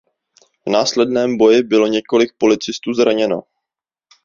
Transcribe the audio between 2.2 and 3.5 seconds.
policistů zraněno.